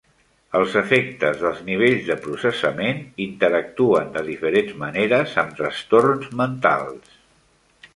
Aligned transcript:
Els 0.59 0.77
efectes 0.79 1.37
dels 1.41 1.59
nivells 1.67 2.07
de 2.07 2.17
processament 2.25 3.05
interactuen 3.29 4.11
de 4.19 4.27
diferents 4.33 4.77
maneres 4.85 5.41
amb 5.47 5.59
trastorns 5.63 6.31
mentals. 6.45 7.19